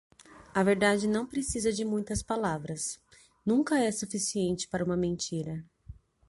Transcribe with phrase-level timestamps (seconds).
[0.51, 2.99] A verdade não precisa de muitas palavras,
[3.45, 5.63] nunca é suficiente para uma mentira.